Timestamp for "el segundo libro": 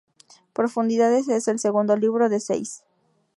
1.47-2.27